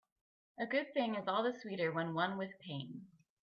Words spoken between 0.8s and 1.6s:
thing is all the